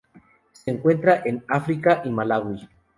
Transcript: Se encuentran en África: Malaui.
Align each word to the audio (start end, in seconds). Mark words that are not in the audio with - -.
Se 0.53 0.71
encuentran 0.71 1.21
en 1.25 1.43
África: 1.47 2.01
Malaui. 2.09 2.67